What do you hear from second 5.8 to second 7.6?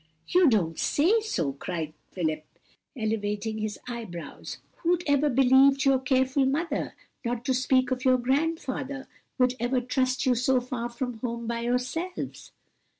your careful mother not to